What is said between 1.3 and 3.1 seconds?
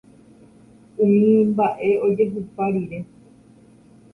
mba'e ojehupa rire